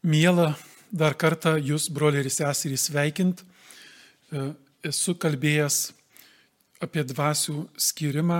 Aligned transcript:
Mėla 0.00 0.54
dar 0.88 1.12
kartą 1.12 1.58
jūs, 1.60 1.90
broliai 1.92 2.24
ir 2.24 2.30
seserys, 2.32 2.86
sveikint. 2.88 3.42
E, 4.32 4.44
esu 4.88 5.12
kalbėjęs 5.20 5.90
apie 6.80 7.04
dvasių 7.04 7.66
skirimą 7.76 8.38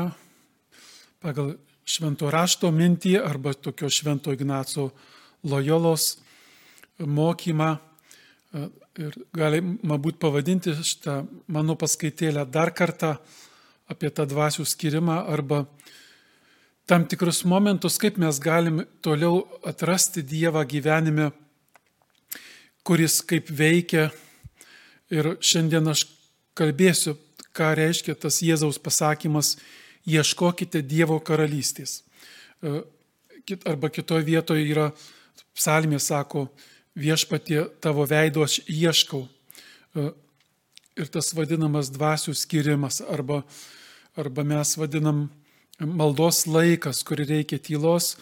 pagal 1.21 1.59
švento 1.85 2.31
rašto 2.33 2.71
mintį 2.73 3.19
arba 3.21 3.53
tokio 3.53 3.91
švento 3.93 4.33
Ignaco 4.33 4.87
Lojolos 5.45 6.15
mokymą. 6.97 7.75
E, 7.77 8.65
ir 9.05 9.21
galima 9.37 10.01
būtų 10.01 10.19
pavadinti 10.23 10.73
šitą 10.81 11.19
mano 11.53 11.77
paskaitėlę 11.77 12.47
dar 12.49 12.73
kartą 12.73 13.19
apie 13.91 14.09
tą 14.09 14.25
dvasių 14.25 14.65
skirimą 14.65 15.21
arba 15.29 15.67
tam 16.89 17.05
tikrus 17.05 17.45
momentus, 17.45 18.01
kaip 18.03 18.17
mes 18.19 18.41
galim 18.43 18.81
toliau 19.05 19.45
atrasti 19.69 20.25
Dievą 20.27 20.65
gyvenime, 20.67 21.29
kuris 22.91 23.21
kaip 23.23 23.47
veikia. 23.55 24.09
Ir 25.15 25.37
šiandien 25.39 25.87
aš 25.93 26.09
kalbėsiu, 26.59 27.13
ką 27.55 27.69
reiškia 27.79 28.17
tas 28.19 28.41
Jėzaus 28.43 28.81
pasakymas, 28.83 29.53
ieškokite 30.11 30.83
Dievo 30.83 31.21
karalystės. 31.23 32.01
E, 32.67 32.81
arba 33.63 33.93
kitoje 33.95 34.27
vietoje 34.27 34.65
yra 34.67 34.89
psalmė, 35.55 36.01
sako, 36.03 36.49
viešpatie 36.99 37.63
tavo 37.79 38.09
veido 38.11 38.43
aš 38.43 38.59
ieškau. 38.67 39.23
E, 39.95 40.09
ir 40.99 41.13
tas 41.15 41.31
vadinamas 41.39 41.93
dvasių 41.95 42.35
skirimas, 42.35 42.99
arba, 43.07 43.45
arba 44.19 44.43
mes 44.43 44.75
vadinam 44.75 45.29
maldos 45.79 46.43
laikas, 46.51 47.05
kur 47.07 47.23
reikia 47.23 47.63
tylos. 47.63 48.17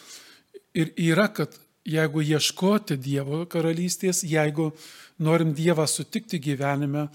Ir 0.76 0.92
yra, 0.92 1.30
kad 1.32 1.56
jeigu 1.88 2.22
ieškoti 2.22 2.98
Dievo 3.00 3.44
karalystės, 3.50 4.22
jeigu 4.26 4.70
norim 5.18 5.54
Dievą 5.56 5.86
sutikti 5.88 6.40
gyvenime, 6.42 7.08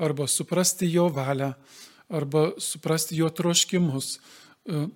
arba 0.00 0.26
suprasti 0.30 0.88
Jo 0.90 1.08
valią, 1.12 1.52
arba 2.08 2.50
suprasti 2.58 3.18
Jo 3.18 3.30
troškimus, 3.30 4.18
e, 4.66 4.86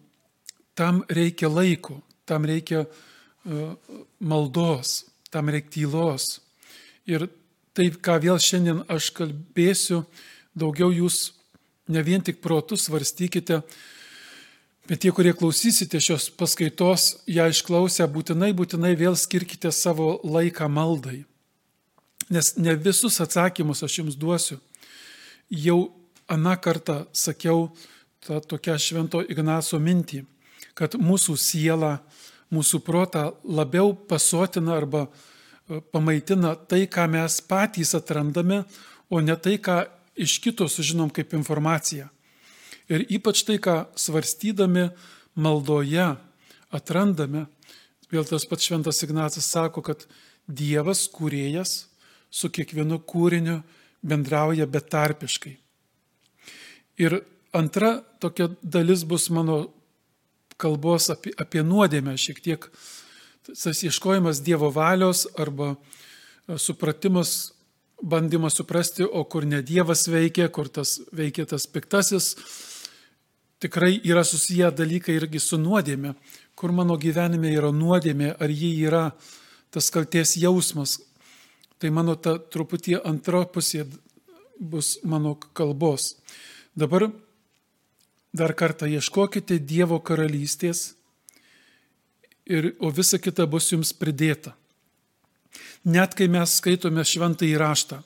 tam 0.74 1.02
reikia 1.08 1.48
laiko, 1.48 2.00
tam 2.24 2.44
reikia 2.44 2.84
e, 2.84 3.74
maldos, 4.20 5.04
tam 5.30 5.48
reikia 5.48 5.70
tylos. 5.70 6.40
Ir 7.06 7.28
taip, 7.74 7.98
ką 8.00 8.20
vėl 8.22 8.38
šiandien 8.40 8.84
aš 8.88 9.10
kalbėsiu, 9.18 10.04
daugiau 10.54 10.92
jūs 10.94 11.34
ne 11.90 12.00
vien 12.06 12.22
tik 12.24 12.40
protus 12.40 12.86
svarstykite, 12.88 13.60
bet 14.88 15.00
tie, 15.00 15.12
kurie 15.12 15.32
klausysite 15.36 16.00
šios 16.00 16.28
paskaitos, 16.36 17.14
ją 17.30 17.48
išklausę, 17.52 18.06
būtinai, 18.10 18.52
būtinai 18.56 18.94
vėl 18.98 19.16
skirkite 19.16 19.72
savo 19.72 20.18
laiką 20.24 20.68
maldai. 20.68 21.24
Nes 22.32 22.54
ne 22.56 22.74
visus 22.76 23.20
atsakymus 23.20 23.84
aš 23.84 23.98
jums 24.00 24.16
duosiu. 24.16 24.58
Jau 25.50 25.92
aną 26.28 26.56
kartą 26.60 27.04
sakiau 27.12 27.68
tą 28.24 28.40
tokią 28.40 28.78
švento 28.80 29.20
Ignaco 29.28 29.78
mintį, 29.80 30.24
kad 30.74 30.96
mūsų 30.96 31.36
siela, 31.36 31.98
mūsų 32.52 32.80
protą 32.84 33.26
labiau 33.44 33.92
pasotina 34.08 34.78
arba 34.78 35.04
e, 35.04 35.80
pamaitina 35.92 36.54
tai, 36.56 36.86
ką 36.88 37.06
mes 37.12 37.40
patys 37.44 37.94
atrandame, 37.96 38.62
o 39.12 39.20
ne 39.20 39.36
tai, 39.36 39.58
ką 39.60 39.84
iš 40.16 40.38
kito 40.40 40.68
sužinom 40.70 41.12
kaip 41.12 41.34
informaciją. 41.36 42.08
Ir 42.92 43.06
ypač 43.08 43.44
tai, 43.48 43.56
ką 43.62 43.86
svarstydami 43.96 44.90
maldoje 45.40 46.14
atrandame, 46.74 47.46
vėl 48.12 48.26
tas 48.28 48.44
pats 48.48 48.66
šventas 48.68 49.02
Ignacas 49.06 49.48
sako, 49.48 49.82
kad 49.84 50.04
Dievas, 50.44 51.06
kūrėjas, 51.08 51.86
su 52.34 52.50
kiekvienu 52.52 52.98
kūriniu 53.08 53.62
bendrauja 54.04 54.66
betarpiškai. 54.68 55.54
Ir 57.00 57.22
antra 57.56 57.96
tokia 58.20 58.50
dalis 58.62 59.06
bus 59.08 59.30
mano 59.32 59.70
kalbos 60.60 61.08
apie, 61.14 61.32
apie 61.40 61.64
nuodėmę, 61.66 62.18
šiek 62.20 62.42
tiek 62.44 62.68
tas 63.44 63.82
ieškojimas 63.84 64.42
Dievo 64.44 64.70
valios 64.72 65.24
arba 65.40 65.74
e, 65.74 66.58
supratimas, 66.58 67.54
bandymas 68.02 68.58
suprasti, 68.60 69.04
o 69.04 69.24
kur 69.24 69.46
ne 69.48 69.62
Dievas 69.62 70.06
veikia, 70.08 70.50
kur 70.52 70.68
tas 70.68 70.98
veikia 71.12 71.46
tas 71.48 71.66
piktasis, 71.70 72.34
tikrai 73.64 73.96
yra 74.04 74.24
susiję 74.28 74.68
dalykai 74.76 75.16
irgi 75.16 75.40
su 75.40 75.56
nuodėmė, 75.56 76.12
kur 76.52 76.72
mano 76.76 76.98
gyvenime 77.00 77.48
yra 77.56 77.70
nuodėmė, 77.72 78.34
ar 78.36 78.52
ji 78.52 78.74
yra 78.84 79.06
tas 79.72 79.88
kalties 79.90 80.36
jausmas. 80.36 80.98
Tai 81.80 81.88
mano 81.90 82.14
ta 82.20 82.36
truputį 82.36 82.98
antra 83.08 83.46
pusė 83.48 83.86
bus 84.60 84.98
mano 85.02 85.32
kalbos. 85.56 86.12
Dabar 86.76 87.08
dar 88.36 88.52
kartą 88.52 88.86
ieškokite 88.90 89.56
Dievo 89.58 89.96
karalystės, 90.04 90.92
ir, 92.44 92.74
o 92.80 92.92
visa 92.92 93.18
kita 93.18 93.46
bus 93.48 93.70
jums 93.72 93.94
pridėta. 93.96 94.52
Net 95.84 96.14
kai 96.16 96.28
mes 96.28 96.58
skaitome 96.58 97.04
šventą 97.04 97.48
įraštą, 97.48 98.02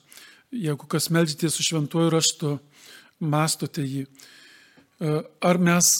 jeigu 0.55 0.87
kas 0.91 1.11
melžytės 1.15 1.59
su 1.59 1.67
šventuoju 1.67 2.11
raštu, 2.15 2.57
mastote 3.19 3.83
jį, 3.83 4.07
ar 4.99 5.59
mes 5.59 5.91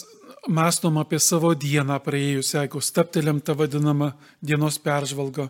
mastom 0.47 0.97
apie 0.99 1.19
savo 1.19 1.53
dieną 1.55 1.99
praėjusią, 2.03 2.63
jeigu 2.63 2.81
staptelėm 2.83 3.41
tą 3.43 3.55
vadinamą 3.59 4.11
dienos 4.41 4.79
peržvalgą, 4.83 5.49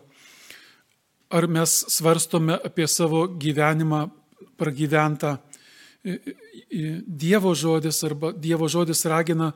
ar 1.30 1.46
mes 1.46 1.76
svarstome 1.90 2.58
apie 2.58 2.88
savo 2.88 3.26
gyvenimą 3.28 4.08
pragyventą 4.58 5.38
Dievo 7.06 7.52
žodis 7.54 7.98
arba 8.08 8.30
Dievo 8.32 8.68
žodis 8.72 9.04
ragina 9.04 9.50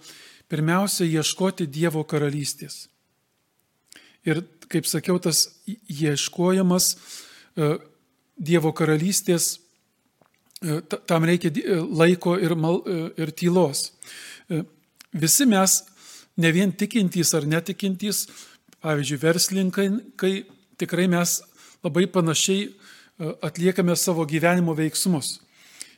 pirmiausia 0.52 1.06
ieškoti 1.08 1.64
Dievo 1.66 2.02
karalystės. 2.04 2.90
Ir 4.28 4.42
kaip 4.68 4.84
sakiau, 4.88 5.16
tas 5.20 5.46
ieškojimas 5.88 6.90
e, 7.56 7.76
Dievo 8.36 8.74
karalystės, 8.76 9.56
e, 9.56 9.63
tam 11.06 11.26
reikia 11.28 11.52
e, 11.52 11.78
laiko 11.80 12.36
ir, 12.40 12.54
mal, 12.56 12.80
ir 13.20 13.32
tylos. 13.36 13.90
Visi 15.14 15.46
mes, 15.46 15.78
ne 16.36 16.50
vien 16.54 16.72
tikintys 16.72 17.34
ar 17.36 17.46
netikintys, 17.48 18.26
pavyzdžiui, 18.84 19.20
verslininkai, 19.22 19.88
kai 20.20 20.32
tikrai 20.80 21.06
mes 21.08 21.38
labai 21.84 22.06
panašiai 22.10 22.68
atliekame 23.44 23.96
savo 23.96 24.26
gyvenimo 24.26 24.74
veiksmus. 24.76 25.38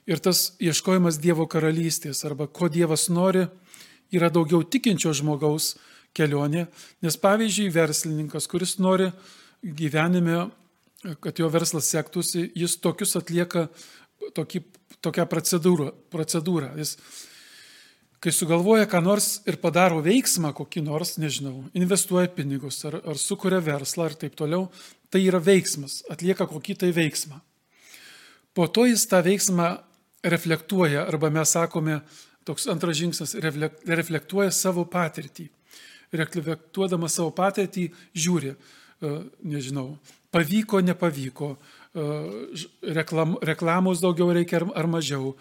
Ir 0.06 0.20
tas 0.22 0.52
ieškojimas 0.62 1.18
Dievo 1.18 1.48
karalystės 1.50 2.22
arba 2.28 2.46
ko 2.46 2.68
Dievas 2.70 3.08
nori 3.10 3.46
yra 4.14 4.28
daugiau 4.30 4.62
tikinčio 4.62 5.10
žmogaus 5.16 5.74
kelionė, 6.16 6.66
nes 7.02 7.16
pavyzdžiui, 7.20 7.72
verslininkas, 7.74 8.46
kuris 8.48 8.76
nori 8.78 9.10
gyvenime, 9.62 10.46
kad 11.20 11.38
jo 11.38 11.48
verslas 11.52 11.90
sektųsi, 11.90 12.50
jis 12.54 12.78
tokius 12.82 13.16
atlieka 13.18 13.66
tokį, 14.34 14.62
tokią 15.04 15.26
procedūrą. 15.30 15.92
procedūrą. 16.10 16.72
Jis, 16.80 16.96
kai 18.20 18.32
sugalvoja 18.32 18.86
ką 18.90 19.02
nors 19.04 19.40
ir 19.46 19.58
padaro 19.62 20.00
veiksmą 20.02 20.52
kokį 20.56 20.82
nors, 20.86 21.16
nežinau, 21.22 21.64
investuoja 21.74 22.28
pinigus 22.32 22.84
ar, 22.88 23.00
ar 23.04 23.20
sukuria 23.20 23.60
verslą 23.60 24.10
ir 24.10 24.16
taip 24.18 24.34
toliau, 24.38 24.70
tai 25.10 25.22
yra 25.26 25.38
veiksmas, 25.38 26.02
atlieka 26.10 26.48
kokį 26.50 26.78
tai 26.82 26.90
veiksmą. 26.96 27.40
Po 28.56 28.66
to 28.72 28.86
jis 28.88 29.04
tą 29.06 29.20
veiksmą 29.22 29.76
reflektuoja, 30.24 31.04
arba 31.06 31.30
mes 31.30 31.52
sakome, 31.52 32.00
toks 32.46 32.66
antras 32.72 32.96
žingsnis, 32.98 33.36
reflektuoja 33.86 34.50
savo 34.54 34.86
patirtį. 34.88 35.48
Reflektuodama 36.16 37.10
savo 37.12 37.32
patirtį, 37.36 37.88
žiūri, 38.16 38.54
e, 38.54 39.12
nežinau, 39.44 39.98
pavyko, 40.32 40.80
nepavyko, 40.80 41.56
reklam, 42.96 43.36
reklamos 43.42 44.02
daugiau 44.04 44.32
reikia 44.36 44.60
ar, 44.60 44.68
ar 44.82 44.88
mažiau, 44.90 45.34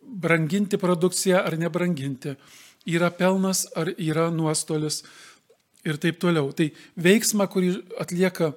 branginti 0.00 0.78
produkciją 0.80 1.42
ar 1.42 1.56
nebranginti, 1.58 2.36
yra 2.86 3.10
pelnas 3.10 3.66
ar 3.76 3.92
yra 3.98 4.30
nuostolis 4.30 5.02
ir 5.84 5.98
taip 6.00 6.20
toliau. 6.22 6.52
Tai 6.56 6.70
veiksma, 6.96 7.46
kurį 7.50 7.74
atlieka 8.00 8.52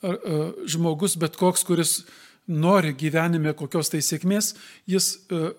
žmogus, 0.00 1.16
bet 1.20 1.36
koks, 1.36 1.64
kuris 1.64 2.00
nori 2.48 2.94
gyvenime 2.96 3.52
kokios 3.54 3.92
tai 3.92 4.00
sėkmės, 4.02 4.54
jis 4.88 5.12
e, 5.30 5.52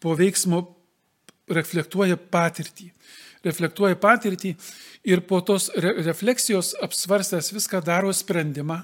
po 0.00 0.14
veiksmo 0.18 0.60
reflektuoja 1.50 2.16
patirtį. 2.16 2.90
Reflektuoja 3.44 3.96
patirtį 4.00 4.54
ir 5.10 5.24
po 5.28 5.40
tos 5.44 5.70
re 5.76 5.96
refleksijos 6.04 6.74
apsvarstęs 6.84 7.52
viską 7.56 7.82
daro 7.84 8.12
sprendimą. 8.12 8.82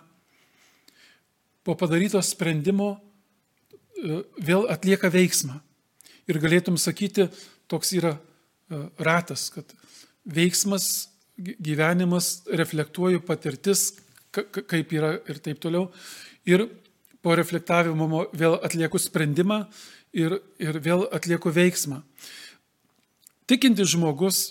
Po 1.67 1.77
padaryto 1.77 2.21
sprendimo 2.25 2.95
e, 2.97 4.21
vėl 4.41 4.67
atlieka 4.73 5.11
veiksmą. 5.13 5.59
Ir 6.31 6.39
galėtum 6.41 6.79
sakyti, 6.81 7.29
toks 7.71 7.93
yra 7.99 8.15
e, 8.17 8.83
ratas, 9.03 9.49
kad 9.55 9.75
veiksmas, 10.25 11.09
gyvenimas, 11.37 12.43
reflektuoju 12.53 13.23
patirtis, 13.25 13.91
kaip 14.31 14.93
yra 14.95 15.15
ir 15.29 15.41
taip 15.43 15.61
toliau. 15.63 15.89
Ir 16.49 16.69
po 17.25 17.35
reflektavimo 17.37 18.27
vėl 18.37 18.57
atlieku 18.65 19.01
sprendimą 19.01 19.65
ir, 20.17 20.39
ir 20.61 20.79
vėl 20.85 21.07
atlieku 21.13 21.53
veiksmą. 21.53 22.01
Tikintis 23.51 23.91
žmogus 23.93 24.51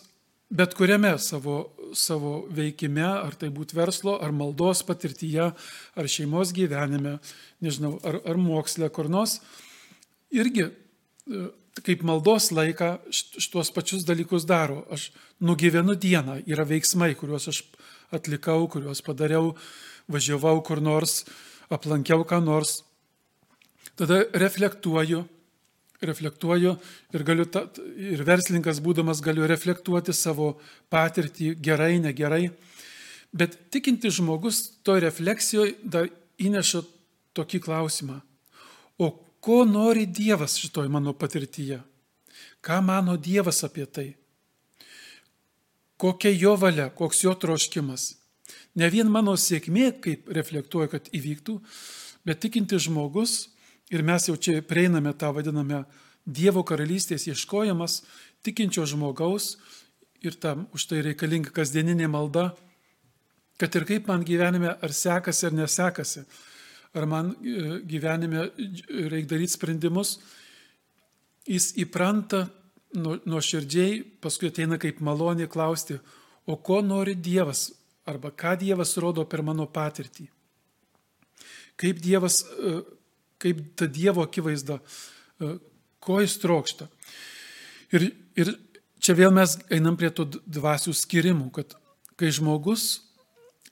bet 0.49 0.73
kuriame 0.73 1.13
savo, 1.21 1.69
savo 1.97 2.43
veikime, 2.53 3.05
ar 3.05 3.35
tai 3.39 3.49
būtų 3.53 3.77
verslo, 3.77 4.17
ar 4.21 4.33
maldos 4.35 4.81
patirtyje, 4.87 5.51
ar 5.95 6.09
šeimos 6.09 6.53
gyvenime, 6.55 7.17
nežinau, 7.63 7.97
ar, 8.05 8.19
ar 8.25 8.39
moksle, 8.41 8.89
kur 8.93 9.09
nors, 9.11 9.39
irgi 10.33 10.67
e, 10.67 11.47
kaip 11.85 12.03
maldos 12.07 12.49
laiką 12.55 12.91
šitos 13.13 13.71
pačius 13.75 14.05
dalykus 14.07 14.47
daro. 14.49 14.83
Aš 14.91 15.09
nugyvenu 15.39 15.95
dieną, 15.95 16.41
yra 16.49 16.65
veiksmai, 16.67 17.13
kuriuos 17.19 17.49
aš 17.51 17.63
atlikau, 18.15 18.67
kuriuos 18.71 19.03
padariau, 19.05 19.53
važiavau 20.09 20.59
kur 20.65 20.81
nors, 20.83 21.23
aplankiau 21.69 22.25
ką 22.27 22.41
nors. 22.43 22.81
Tada 23.99 24.23
reflektuoju, 24.33 25.25
reflektuoju 26.01 26.75
ir, 27.13 27.23
galiu, 27.27 27.45
ta, 27.49 27.65
ir 27.95 28.23
verslininkas 28.27 28.79
būdamas 28.83 29.21
galiu 29.23 29.47
reflektuoti 29.49 30.15
savo 30.15 30.53
patirtį 30.91 31.53
gerai, 31.59 31.97
negerai. 32.03 32.49
Bet 33.35 33.57
tikinti 33.73 34.11
žmogus 34.13 34.63
to 34.83 34.97
refleksijoje 35.01 35.75
dar 35.83 36.07
įneša 36.41 36.83
tokį 37.37 37.61
klausimą. 37.67 38.21
O 38.99 39.11
ko 39.43 39.63
nori 39.67 40.07
Dievas 40.07 40.57
šitoj 40.59 40.89
mano 40.91 41.13
patirtyje? 41.13 41.81
Ką 42.63 42.79
mano 42.83 43.15
Dievas 43.17 43.63
apie 43.67 43.85
tai? 43.85 44.09
Kokia 45.99 46.31
jo 46.31 46.55
valia, 46.55 46.87
koks 46.89 47.23
jo 47.25 47.35
troškimas? 47.35 48.15
Ne 48.79 48.87
vien 48.91 49.07
mano 49.11 49.35
sėkmė, 49.35 49.91
kaip 49.99 50.29
reflektuoju, 50.31 50.91
kad 50.91 51.07
įvyktų, 51.15 51.57
bet 52.27 52.39
tikinti 52.43 52.79
žmogus 52.79 53.49
Ir 53.89 54.03
mes 54.05 54.27
jau 54.29 54.37
čia 54.37 54.61
prieiname 54.61 55.13
tą 55.17 55.33
vadinamą 55.33 55.83
Dievo 56.29 56.61
karalystės 56.67 57.25
ieškojimas, 57.25 58.03
tikinčio 58.45 58.83
žmogaus 58.85 59.55
ir 60.21 60.35
tam 60.37 60.67
už 60.75 60.85
tai 60.91 60.99
reikalinga 61.01 61.49
kasdieninė 61.55 62.09
malda, 62.11 62.51
kad 63.57 63.73
ir 63.75 63.87
kaip 63.87 64.07
man 64.11 64.23
gyvenime 64.27 64.75
ar 64.75 64.93
sekasi 64.93 65.47
ar 65.47 65.55
nesekasi, 65.57 66.23
ar 66.93 67.07
man 67.09 67.31
e, 67.33 67.79
gyvenime 67.87 68.49
reikia 69.09 69.29
daryti 69.33 69.55
sprendimus, 69.55 70.19
jis 71.49 71.71
įpranta 71.81 72.45
nuo 72.93 73.41
širdžiai, 73.41 74.01
paskui 74.21 74.49
ateina 74.49 74.79
kaip 74.81 75.01
malonė 75.05 75.49
klausti, 75.49 75.99
o 76.49 76.57
ko 76.57 76.79
nori 76.81 77.15
Dievas, 77.15 77.69
arba 78.09 78.31
ką 78.31 78.55
Dievas 78.59 78.95
rodo 78.97 79.25
per 79.29 79.43
mano 79.45 79.67
patirtį. 79.69 80.25
Kaip 81.79 82.01
Dievas 82.03 82.41
e, 82.43 82.79
kaip 83.39 83.61
ta 83.79 83.87
Dievo 83.87 84.23
akivaizda, 84.25 84.79
e, 84.79 85.53
ko 86.03 86.19
jis 86.21 86.37
trokšta. 86.41 86.87
Ir, 87.95 88.09
ir 88.37 88.53
čia 89.01 89.15
vėl 89.17 89.33
mes 89.35 89.57
einam 89.73 89.97
prie 89.99 90.11
tų 90.13 90.27
dvasių 90.45 90.93
skirimų, 90.95 91.49
kad 91.55 91.75
kai 92.19 92.31
žmogus 92.35 92.99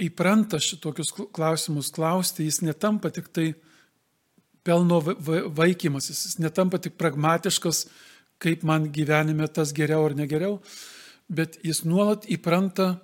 įpranta 0.01 0.59
šitokius 0.61 1.11
klausimus 1.35 1.89
klausti, 1.93 2.45
jis 2.47 2.61
netampa 2.65 3.11
tik 3.13 3.31
tai 3.33 3.47
pelno 4.67 4.99
vaikymasis, 5.01 6.25
jis 6.27 6.37
netampa 6.43 6.79
tik 6.83 6.97
pragmatiškas, 6.99 7.85
kaip 8.43 8.63
man 8.67 8.91
gyvenime 8.93 9.47
tas 9.49 9.73
geriau 9.73 10.05
ar 10.05 10.15
negeriau, 10.17 10.59
bet 11.27 11.57
jis 11.65 11.83
nuolat 11.87 12.27
įpranta 12.29 12.97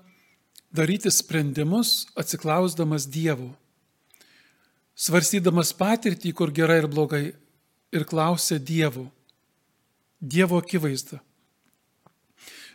daryti 0.74 1.12
sprendimus 1.12 2.04
atsiklausdamas 2.20 3.08
Dievo 3.10 3.52
svarstydamas 4.96 5.74
patirtį, 5.78 6.34
kur 6.38 6.54
gerai 6.54 6.82
ir 6.84 6.88
blogai, 6.92 7.26
ir 7.94 8.06
klausia 8.10 8.60
Dievo, 8.60 9.08
Dievo 10.22 10.60
akivaizdą. 10.62 11.20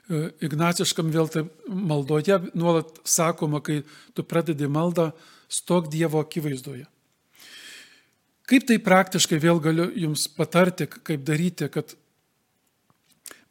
E, 0.09 0.29
Ignaciškam 0.45 1.11
vėl 1.13 1.31
taip 1.33 1.51
maldoje 1.69 2.39
nuolat 2.55 3.01
sakoma, 3.09 3.61
kai 3.65 3.83
tu 4.17 4.25
pradedi 4.25 4.69
maldą, 4.69 5.11
stok 5.49 5.91
Dievo 5.93 6.23
akivaizdoje. 6.25 6.87
Kaip 8.49 8.65
tai 8.65 8.79
praktiškai 8.81 9.37
vėl 9.43 9.61
galiu 9.61 9.91
Jums 9.93 10.25
patarti, 10.33 10.87
kaip 10.89 11.25
daryti, 11.29 11.69
kad 11.69 11.93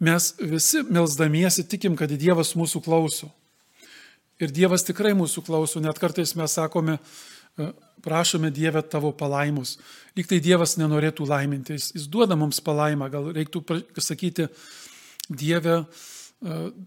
mes 0.02 0.32
visi 0.40 0.82
melzdamiesi 0.90 1.66
tikim, 1.70 1.98
kad 1.98 2.10
Dievas 2.10 2.56
mūsų 2.58 2.82
klauso. 2.86 3.30
Ir 4.42 4.54
Dievas 4.54 4.86
tikrai 4.86 5.14
mūsų 5.18 5.44
klauso, 5.46 5.82
net 5.82 5.98
kartais 6.02 6.34
mes 6.38 6.54
sakome, 6.54 6.98
prašome 8.04 8.52
Dievę 8.54 8.82
tavo 8.86 9.12
palaimus. 9.12 9.78
Lyg 10.18 10.30
tai 10.30 10.40
Dievas 10.44 10.78
nenorėtų 10.80 11.28
laiminti, 11.28 11.78
jis, 11.78 11.92
jis 11.96 12.06
duoda 12.12 12.38
mums 12.40 12.62
palaimą, 12.64 13.10
gal 13.14 13.32
reiktų 13.36 13.64
sakyti, 14.04 14.48
Dieve, 15.28 15.82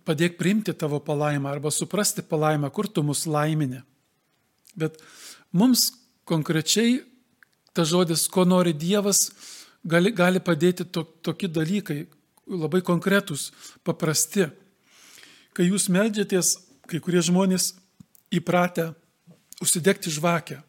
padėk 0.07 0.39
priimti 0.39 0.73
tavo 0.79 1.01
palaimą 1.05 1.51
arba 1.51 1.73
suprasti 1.75 2.23
palaimą, 2.25 2.71
kur 2.73 2.89
tu 2.89 3.03
mus 3.05 3.27
laiminė. 3.29 3.83
Bet 4.79 4.97
mums 5.53 5.91
konkrečiai 6.25 7.01
ta 7.75 7.85
žodis, 7.85 8.29
ko 8.31 8.47
nori 8.47 8.73
Dievas, 8.73 9.31
gali, 9.85 10.15
gali 10.15 10.41
padėti 10.41 10.87
to, 10.87 11.05
tokie 11.23 11.51
dalykai, 11.51 12.05
labai 12.51 12.81
konkretūs, 12.87 13.51
paprasti. 13.87 14.49
Kai 15.55 15.67
jūs 15.67 15.89
melžiatės, 15.91 16.57
kai 16.91 17.03
kurie 17.03 17.23
žmonės 17.23 17.75
įpratę 18.35 18.93
užsidegti 19.61 20.13
žvakę. 20.13 20.61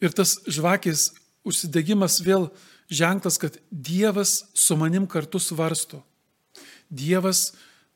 Ir 0.00 0.14
tas 0.16 0.38
žvakės 0.48 1.10
užsidegimas 1.44 2.20
vėl 2.24 2.48
ženklas, 2.90 3.38
kad 3.38 3.58
Dievas 3.70 4.50
su 4.54 4.76
manim 4.76 5.06
kartu 5.06 5.38
svarsto. 5.42 6.02
Dievas 6.90 7.52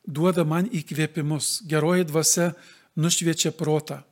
duoda 0.07 0.45
man 0.45 0.69
įkvėpimus, 0.69 1.65
geroji 1.67 2.07
dvasia 2.11 2.53
nušviečia 2.95 3.55
protą. 3.57 4.03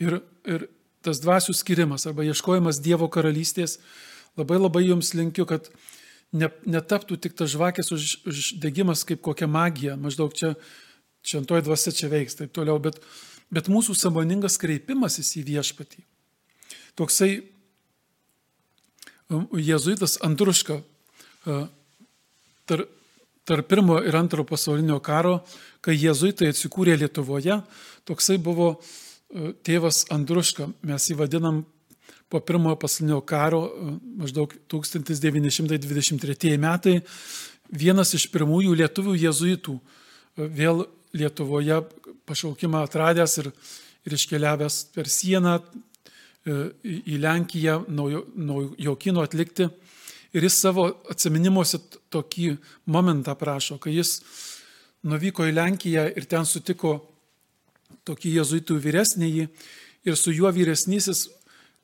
Ir, 0.00 0.22
ir 0.48 0.66
tas 1.04 1.20
dvasių 1.20 1.54
skirimas 1.56 2.06
arba 2.08 2.24
ieškojimas 2.24 2.80
Dievo 2.80 3.08
karalystės, 3.12 3.78
labai 4.40 4.58
labai 4.60 4.86
jums 4.88 5.12
linkiu, 5.14 5.44
kad 5.48 5.68
ne, 6.32 6.48
netaptų 6.64 7.18
tik 7.20 7.36
tas 7.36 7.52
žvakės 7.52 7.92
už, 7.94 8.08
uždegimas 8.30 9.04
kaip 9.08 9.20
kokia 9.24 9.48
magija, 9.50 9.98
maždaug 10.00 10.34
čia 10.36 10.54
šventoji 11.26 11.66
dvasia 11.66 11.92
čia 11.96 12.10
veiks, 12.12 12.38
taip 12.38 12.54
toliau, 12.56 12.78
bet 12.82 13.00
bet 13.50 13.66
mūsų 13.66 13.96
samoningas 13.98 14.54
kreipimasis 14.62 15.32
į 15.40 15.42
viešpatį. 15.48 16.04
Toksai 16.98 17.30
um, 19.26 19.48
jėzuitas 19.58 20.20
Andruška 20.22 20.78
tarp 22.70 22.96
tar 23.50 23.62
pirmo 23.66 23.96
ir 24.06 24.14
antro 24.14 24.44
pasaulinio 24.46 25.00
karo, 25.02 25.40
kai 25.82 25.96
jėzuitai 25.96 26.52
atsikūrė 26.52 26.94
Lietuvoje, 27.00 27.56
toksai 28.06 28.36
buvo 28.38 28.76
tėvas 29.66 30.04
Andruška, 30.14 30.68
mes 30.86 31.08
jį 31.10 31.16
vadinam 31.18 31.64
po 32.30 32.38
pirmojo 32.46 32.76
pasaulinio 32.78 33.20
karo, 33.26 33.64
maždaug 34.20 34.54
1923 34.70 36.58
metai, 36.62 37.00
vienas 37.74 38.14
iš 38.14 38.28
pirmųjų 38.30 38.76
lietuvių 38.84 39.16
jėzuitų 39.18 39.74
vėl 40.38 40.86
Lietuvoje 41.12 41.80
pašaukimą 42.26 42.84
atradęs 42.86 43.38
ir, 43.42 43.50
ir 44.06 44.14
iškeliavęs 44.14 44.76
per 44.94 45.08
sieną 45.10 45.56
e, 45.58 45.62
į 46.86 47.18
Lenkiją 47.22 47.80
naujo, 47.88 48.24
naujo 48.36 48.96
kino 49.00 49.24
atlikti. 49.26 49.68
Ir 50.30 50.46
jis 50.46 50.60
savo 50.62 50.86
atminimuose 51.10 51.80
tokį 52.14 52.52
momentą 52.86 53.34
prašo, 53.38 53.80
kai 53.82 53.96
jis 53.96 54.20
nuvyko 55.02 55.48
į 55.48 55.56
Lenkiją 55.56 56.06
ir 56.14 56.28
ten 56.30 56.46
sutiko 56.46 57.00
tokį 58.06 58.36
jezuitų 58.38 58.78
vyresnįjį 58.84 59.48
ir 60.06 60.16
su 60.16 60.32
juo 60.32 60.52
vyresnysis 60.54 61.26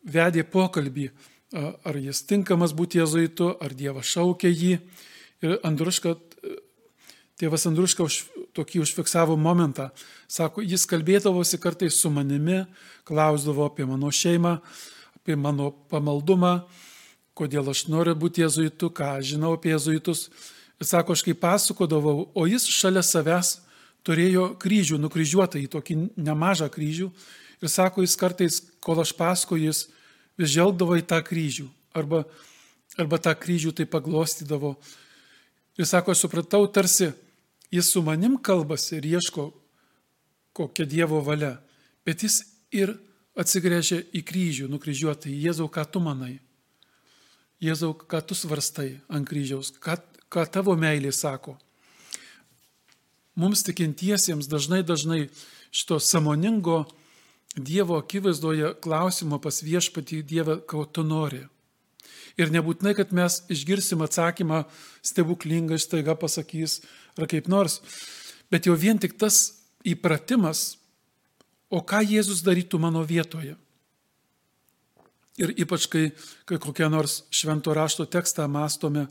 vedė 0.06 0.46
pokalbį, 0.46 1.10
ar 1.56 1.98
jis 1.98 2.22
tinkamas 2.28 2.70
būti 2.76 3.00
jezuitu, 3.00 3.50
ar 3.58 3.74
Dievas 3.74 4.06
šaukia 4.06 4.52
jį. 4.52 4.78
Ir 5.42 5.58
Andruška 5.66 6.14
Tėvas 7.36 7.66
Andruška 7.68 8.00
už, 8.00 8.22
tokį 8.56 8.82
užfiksavo 8.84 9.36
momentą. 9.38 9.90
Sako, 10.28 10.64
jis 10.64 10.86
kalbėdavosi 10.88 11.60
kartais 11.62 11.98
su 12.00 12.10
manimi, 12.10 12.64
klausdavo 13.06 13.68
apie 13.68 13.86
mano 13.88 14.10
šeimą, 14.10 14.56
apie 15.20 15.36
mano 15.36 15.70
pamaldumą, 15.90 16.60
kodėl 17.36 17.68
aš 17.70 17.86
noriu 17.92 18.16
būti 18.16 18.44
jezuitu, 18.44 18.90
ką 18.90 19.18
žinau 19.20 19.54
apie 19.56 19.74
jezuitus. 19.74 20.30
Ir 20.80 20.88
sako, 20.88 21.16
aš 21.16 21.24
kaip 21.24 21.40
pasakodavau, 21.40 22.28
o 22.32 22.46
jis 22.48 22.66
šalia 22.68 23.04
savęs 23.04 23.58
turėjo 24.06 24.52
kryžių, 24.62 25.00
nukryžiuotą 25.02 25.60
į 25.60 25.68
tokį 25.72 25.96
nemažą 26.16 26.68
kryžių. 26.72 27.10
Ir 27.64 27.72
sako, 27.72 28.04
jis 28.04 28.16
kartais, 28.20 28.60
kol 28.84 29.00
aš 29.02 29.14
pasakoju, 29.16 29.70
jis 29.70 29.86
vis 30.38 30.52
žvelgdavo 30.52 30.98
į 31.00 31.06
tą 31.08 31.20
kryžių. 31.24 31.66
Arba, 31.96 32.24
arba 33.00 33.20
tą 33.22 33.32
kryžių 33.40 33.72
tai 33.76 33.88
paglostydavo. 33.88 34.74
Ir 35.80 35.88
sako, 35.88 36.12
aš 36.12 36.26
supratau 36.26 36.64
tarsi, 36.72 37.10
Jis 37.70 37.90
su 37.92 38.02
manim 38.02 38.36
kalbasi 38.42 38.96
ir 38.98 39.06
ieško, 39.16 39.50
kokia 40.56 40.86
Dievo 40.86 41.20
valia, 41.20 41.56
bet 42.06 42.22
jis 42.22 42.40
ir 42.72 42.94
atsigręžia 43.36 44.00
į 44.16 44.22
kryžių, 44.24 44.68
nukryžiuotą 44.72 45.28
į 45.30 45.38
Jėzau, 45.48 45.68
ką 45.68 45.84
tu 45.90 46.00
manai. 46.00 46.38
Jėzau, 47.60 47.92
ką 47.96 48.20
tu 48.24 48.36
svarstai 48.36 48.98
ant 49.08 49.28
kryžiaus, 49.28 49.72
ką, 49.80 49.96
ką 50.32 50.44
tavo 50.52 50.76
meilė 50.76 51.12
sako. 51.12 51.56
Mums 53.36 53.64
tikintiesiems 53.66 54.48
dažnai, 54.48 54.82
dažnai 54.84 55.26
šito 55.70 56.00
samoningo 56.00 56.86
Dievo 57.56 57.96
akivaizdoje 57.96 58.74
klausimo 58.84 59.38
pas 59.40 59.62
viešpatį 59.64 60.22
Dievą, 60.28 60.58
ko 60.68 60.84
tu 60.84 61.04
nori. 61.04 61.46
Ir 62.36 62.52
nebūtinai, 62.52 62.94
kad 62.98 63.12
mes 63.16 63.40
išgirsim 63.52 64.02
atsakymą 64.04 64.64
stebuklingai, 65.04 65.78
staiga 65.80 66.16
pasakys 66.18 66.80
ar 67.16 67.28
kaip 67.30 67.48
nors, 67.48 67.80
bet 68.52 68.68
jau 68.68 68.76
vien 68.76 68.98
tik 69.00 69.16
tas 69.20 69.56
įpratimas, 69.86 70.76
o 71.70 71.80
ką 71.82 72.02
Jėzus 72.06 72.44
darytų 72.46 72.78
mano 72.82 73.02
vietoje. 73.06 73.56
Ir 75.36 75.52
ypač, 75.60 75.88
kai, 75.92 76.04
kai 76.48 76.56
kokią 76.62 76.88
nors 76.92 77.20
švento 77.34 77.74
rašto 77.76 78.06
tekstą 78.08 78.46
mastome 78.48 79.06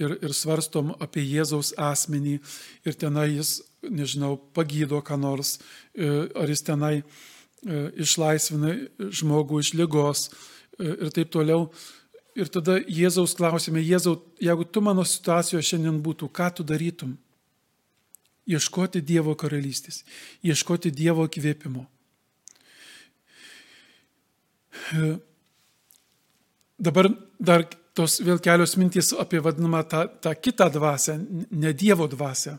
ir, 0.00 0.16
ir 0.18 0.34
svarstom 0.34 0.90
apie 1.02 1.22
Jėzaus 1.22 1.72
asmenį 1.78 2.38
ir 2.86 2.98
tenai 2.98 3.28
jis, 3.36 3.60
nežinau, 3.86 4.34
pagydo 4.56 4.98
ką 5.06 5.18
nors, 5.20 5.58
e, 5.94 6.08
ar 6.34 6.50
jis 6.50 6.64
tenai 6.66 6.94
e, 6.98 7.04
išlaisvina 8.02 8.74
žmogų 8.98 9.62
iš 9.62 9.72
lygos 9.78 10.28
e, 10.28 10.32
ir 10.88 11.14
taip 11.14 11.30
toliau, 11.34 11.68
Ir 12.38 12.48
tada 12.48 12.78
Jėzaus 12.88 13.34
klausime, 13.36 13.82
Jėzau, 13.84 14.16
jeigu 14.40 14.64
tu 14.64 14.80
mano 14.84 15.04
situacijoje 15.04 15.66
šiandien 15.68 15.98
būtų, 16.04 16.30
ką 16.32 16.48
tu 16.56 16.64
darytum? 16.64 17.16
Ieškoti 18.48 19.02
Dievo 19.04 19.34
karalystės, 19.38 20.00
ieškoti 20.42 20.90
Dievo 20.90 21.28
kvėpimo. 21.30 21.84
Dabar 26.82 27.10
dar 27.38 27.68
tos 27.94 28.18
vėl 28.24 28.40
kelios 28.42 28.74
mintys 28.80 29.12
apie 29.12 29.38
vadinamą 29.44 29.84
tą, 29.86 30.06
tą 30.24 30.32
kitą 30.34 30.70
dvasę, 30.72 31.18
ne 31.50 31.72
Dievo 31.76 32.08
dvasę. 32.10 32.56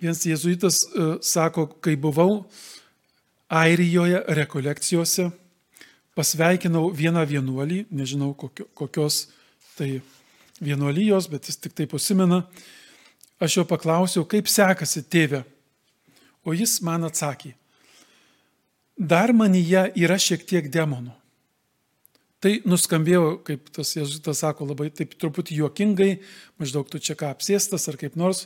Vienas 0.00 0.24
jėzuitas 0.28 0.80
uh, 0.88 1.16
sako, 1.24 1.68
kai 1.80 1.94
buvau 1.96 2.44
Airijoje 3.46 4.24
rekolekcijose, 4.34 5.28
pasveikinau 6.16 6.88
vieną 6.96 7.24
vienuolį, 7.28 7.84
nežinau 7.92 8.32
kokio, 8.38 8.66
kokios 8.74 9.26
tai 9.76 10.00
vienuolijos, 10.62 11.28
bet 11.28 11.50
jis 11.50 11.60
tik 11.60 11.76
taip 11.76 11.92
pasimena. 11.92 12.42
Aš 13.42 13.58
jo 13.58 13.66
paklausiau, 13.68 14.24
kaip 14.24 14.48
sekasi 14.48 15.04
tėve. 15.12 15.42
O 16.46 16.54
jis 16.56 16.78
man 16.86 17.04
atsakė, 17.04 17.52
dar 18.96 19.34
manyje 19.36 19.90
yra 19.98 20.16
šiek 20.16 20.46
tiek 20.48 20.70
demonų. 20.72 21.12
Tai 22.40 22.52
nuskambėjo, 22.68 23.40
kaip 23.44 23.68
tas 23.74 23.90
jezuitas 23.96 24.40
sako, 24.44 24.68
labai 24.70 24.88
taip 24.94 25.16
truputį 25.18 25.60
juokingai, 25.60 26.10
maždaug 26.60 26.88
tu 26.88 27.00
čia 27.02 27.16
ką 27.18 27.32
apsėstas 27.34 27.88
ar 27.90 27.98
kaip 28.00 28.16
nors. 28.16 28.44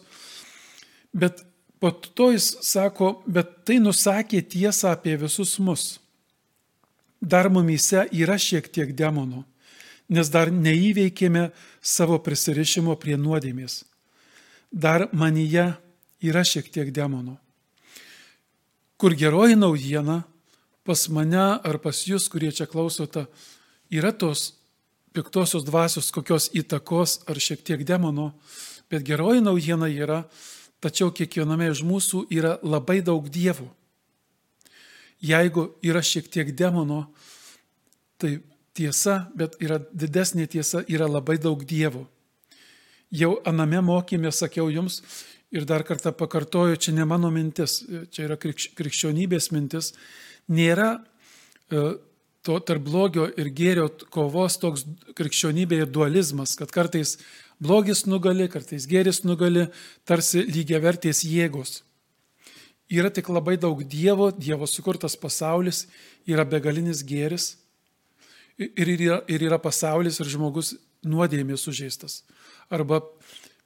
Bet 1.13 1.43
po 1.83 1.93
to 1.93 2.31
jis 2.33 2.55
sako, 2.67 3.19
bet 3.27 3.61
tai 3.69 3.79
nusakė 3.83 4.41
tiesą 4.47 4.95
apie 4.95 5.19
visus 5.21 5.59
mus 5.63 5.99
dar 7.21 7.51
mumyse 7.53 8.07
yra 8.13 8.39
šiek 8.41 8.69
tiek 8.73 8.93
demonų, 8.97 9.45
nes 10.11 10.31
dar 10.33 10.51
neįveikėme 10.51 11.51
savo 11.81 12.19
prisirišimo 12.19 12.97
prie 12.99 13.17
nuodėmės. 13.21 13.85
Dar 14.73 15.09
manyje 15.13 15.73
yra 16.23 16.43
šiek 16.47 16.71
tiek 16.73 16.91
demonų. 16.95 17.37
Kur 19.01 19.15
geroji 19.17 19.57
naujiena 19.57 20.23
pas 20.85 21.09
mane 21.09 21.61
ar 21.63 21.79
pas 21.79 21.97
jūs, 22.07 22.29
kurie 22.29 22.51
čia 22.53 22.67
klausote, 22.67 23.27
yra 23.91 24.13
tos 24.13 24.55
piktosios 25.15 25.65
dvasios 25.67 26.11
kokios 26.15 26.51
įtakos 26.55 27.21
ar 27.31 27.39
šiek 27.41 27.63
tiek 27.65 27.85
demono, 27.87 28.33
bet 28.91 29.05
geroji 29.07 29.43
naujiena 29.43 29.91
yra, 29.91 30.25
tačiau 30.81 31.13
kiekviename 31.15 31.71
iš 31.71 31.83
mūsų 31.87 32.25
yra 32.33 32.57
labai 32.63 33.01
daug 33.05 33.29
dievų. 33.31 33.69
Jeigu 35.21 35.67
yra 35.85 36.01
šiek 36.05 36.31
tiek 36.33 36.55
demono, 36.57 37.05
tai 38.21 38.39
tiesa, 38.77 39.27
bet 39.37 39.59
yra 39.61 39.81
didesnė 39.93 40.47
tiesa, 40.49 40.85
yra 40.89 41.09
labai 41.11 41.37
daug 41.41 41.61
dievų. 41.65 42.07
Jau 43.11 43.35
aname 43.49 43.81
mokymė 43.83 44.31
sakiau 44.33 44.69
jums 44.71 45.01
ir 45.51 45.67
dar 45.67 45.83
kartą 45.83 46.13
pakartoju, 46.15 46.79
čia 46.79 46.95
ne 46.95 47.05
mano 47.05 47.31
mintis, 47.35 47.81
čia 48.15 48.29
yra 48.29 48.39
krikščionybės 48.39 49.51
mintis, 49.51 49.91
nėra 50.49 50.93
e, 50.95 51.83
to 52.47 52.59
tarp 52.63 52.87
blogio 52.87 53.27
ir 53.35 53.51
gėrio 53.51 53.89
kovos 54.15 54.61
toks 54.63 54.87
krikščionybėje 55.19 55.91
dualizmas, 55.91 56.55
kad 56.57 56.71
kartais 56.73 57.19
blogis 57.61 58.07
nugali, 58.07 58.47
kartais 58.49 58.87
gėris 58.89 59.25
nugali, 59.27 59.67
tarsi 60.09 60.47
lygiavertės 60.47 61.25
jėgos. 61.27 61.81
Yra 62.91 63.11
tik 63.15 63.29
labai 63.31 63.55
daug 63.61 63.85
Dievo, 63.87 64.31
Dievo 64.35 64.67
sukurtas 64.67 65.15
pasaulis, 65.17 65.85
yra 66.27 66.45
begalinis 66.45 67.05
gėris 67.07 67.53
ir 68.59 68.89
yra, 68.97 69.21
ir 69.31 69.45
yra 69.47 69.59
pasaulis 69.63 70.19
ir 70.21 70.29
žmogus 70.31 70.75
nuodėmės 71.07 71.65
sužeistas. 71.65 72.23
Arba 72.71 73.01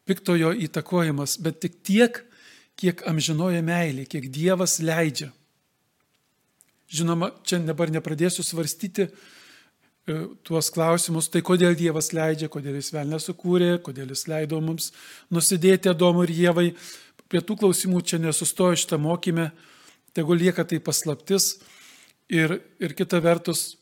piktojo 0.09 0.53
įtakojimas, 0.67 1.39
bet 1.43 1.61
tik 1.65 1.81
tiek, 1.87 2.21
kiek 2.79 3.03
amžinoja 3.09 3.63
meilė, 3.65 4.07
kiek 4.11 4.29
Dievas 4.33 4.79
leidžia. 4.83 5.31
Žinoma, 6.95 7.33
čia 7.47 7.59
dabar 7.65 7.91
nepradėsiu 7.91 8.45
svarstyti 8.45 9.07
e, 9.09 9.11
tuos 10.47 10.69
klausimus, 10.75 11.31
tai 11.33 11.43
kodėl 11.43 11.75
Dievas 11.79 12.13
leidžia, 12.15 12.51
kodėl 12.53 12.77
jis 12.79 12.93
vėl 12.95 13.09
nesukūrė, 13.15 13.79
kodėl 13.83 14.13
jis 14.13 14.27
leido 14.31 14.61
mums 14.63 14.93
nusidėti 15.33 15.91
Adomui 15.91 16.29
ir 16.29 16.35
Jėvai, 16.43 16.69
Prie 17.35 17.41
tų 17.43 17.57
klausimų 17.59 17.99
čia 18.07 18.21
nesustoju 18.23 18.79
šitą 18.79 18.95
mokymę, 19.03 19.49
tegu 20.15 20.37
lieka 20.39 20.63
tai 20.63 20.77
paslaptis. 20.79 21.57
Ir, 22.31 22.61
ir 22.79 22.95
kita 22.95 23.19
vertus, 23.19 23.73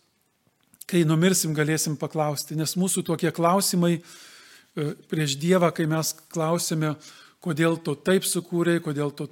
kai 0.89 1.03
numirsim, 1.05 1.53
galėsim 1.53 1.99
paklausti, 2.01 2.57
nes 2.57 2.73
mūsų 2.81 3.03
tokie 3.11 3.29
klausimai 3.29 3.99
e, 3.99 4.95
prieš 5.13 5.37
Dievą, 5.37 5.69
kai 5.77 5.85
mes 5.85 6.15
klausime, 6.33 6.95
kodėl 7.45 7.77
tu 7.85 7.93
taip 7.93 8.25
sukūrei, 8.25 8.81
kodėl 8.81 9.13
tu, 9.13 9.29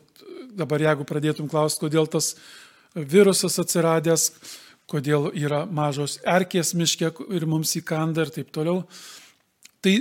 dabar 0.52 0.84
jeigu 0.84 1.08
pradėtum 1.08 1.48
klausti, 1.48 1.86
kodėl 1.86 2.12
tas 2.12 2.34
virusas 2.92 3.56
atsiradęs, 3.64 4.28
kodėl 4.84 5.30
yra 5.32 5.64
mažos 5.64 6.20
erkės 6.28 6.76
miške 6.76 7.14
ir 7.32 7.48
mums 7.48 7.72
įkanda 7.80 8.28
ir 8.28 8.36
taip 8.36 8.52
toliau. 8.52 8.84
Tai 9.80 9.96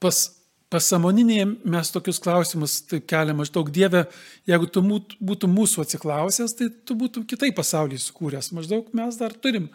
pas 0.00 0.30
pasamoninėje 0.70 1.46
mes 1.72 1.90
tokius 1.90 2.20
klausimus 2.22 2.76
taip 2.86 3.06
keliam 3.10 3.40
maždaug 3.42 3.70
Dieve, 3.74 4.04
jeigu 4.48 4.68
tu 4.70 4.82
būtum 4.82 5.52
mūsų 5.56 5.82
atsiklausęs, 5.84 6.54
tai 6.58 6.68
tu 6.86 6.94
būtum 6.98 7.26
kitai 7.28 7.50
pasaulį 7.56 7.98
sukūręs. 7.98 8.52
Maždaug 8.54 8.92
mes 8.96 9.18
dar 9.18 9.34
turim 9.34 9.66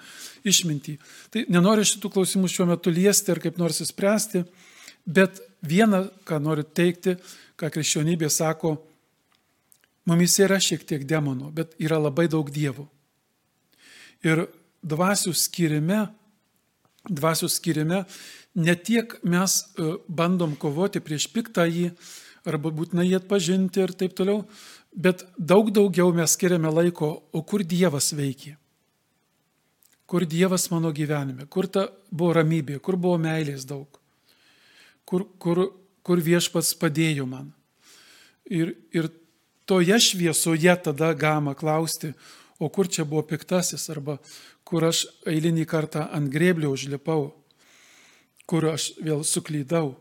išmintį. 0.48 0.98
Tai 1.34 1.46
nenoriu 1.52 1.86
šitų 1.88 2.14
klausimų 2.16 2.52
šiuo 2.52 2.70
metu 2.72 2.94
liesti 2.96 3.34
ar 3.34 3.44
kaip 3.44 3.60
nors 3.60 3.82
įspręsti, 3.84 4.46
bet 5.06 5.42
vieną, 5.68 6.06
ką 6.28 6.40
noriu 6.42 6.64
teikti, 6.64 7.18
ką 7.60 7.72
krikščionybė 7.76 8.32
sako, 8.32 8.78
mumis 10.08 10.40
yra 10.40 10.62
šiek 10.64 10.86
tiek 10.88 11.04
demonų, 11.08 11.52
bet 11.56 11.76
yra 11.82 12.00
labai 12.00 12.30
daug 12.32 12.48
dievų. 12.56 12.88
Ir 14.26 14.46
dvasių 14.86 15.36
skirime, 15.36 16.06
dvasių 17.06 17.52
skirime 17.52 18.06
ne 18.56 18.76
tiek 18.76 19.18
mes 19.24 19.58
e, 19.62 19.96
bandom 20.08 20.56
kovoti 20.60 21.02
prieš 21.04 21.28
piktąjį 21.36 21.90
arba 22.48 22.72
būtinai 22.72 23.08
jį 23.10 23.18
atpažinti 23.20 23.82
ir 23.84 23.94
taip 23.98 24.14
toliau, 24.18 24.44
bet 24.96 25.26
daug 25.38 25.72
daugiau 25.74 26.14
mes 26.16 26.36
skiriame 26.38 26.72
laiko, 26.72 27.10
o 27.34 27.42
kur 27.44 27.66
Dievas 27.66 28.14
veikia. 28.16 28.56
Kur 30.06 30.26
Dievas 30.30 30.70
mano 30.70 30.92
gyvenime, 30.94 31.48
kur 31.50 31.68
ta 31.68 31.88
buvo 32.12 32.36
ramybė, 32.38 32.80
kur 32.80 32.96
buvo 32.96 33.18
meilės 33.20 33.66
daug, 33.66 34.00
kur, 35.06 35.26
kur, 35.42 35.66
kur 36.06 36.22
viešpats 36.22 36.76
padėjo 36.78 37.26
man. 37.28 37.50
Ir, 38.46 38.76
ir 38.94 39.10
toje 39.66 39.98
šviesoje 40.00 40.76
tada 40.86 41.12
galima 41.18 41.56
klausti, 41.58 42.14
o 42.62 42.70
kur 42.70 42.88
čia 42.88 43.04
buvo 43.10 43.26
piktasis, 43.26 43.90
arba 43.90 44.20
kur 44.64 44.86
aš 44.86 45.08
eilinį 45.28 45.66
kartą 45.68 46.06
ant 46.14 46.30
grėblio 46.32 46.70
užlipau, 46.78 47.34
kur 48.50 48.68
aš 48.74 48.92
vėl 49.02 49.24
suklydau. 49.26 49.96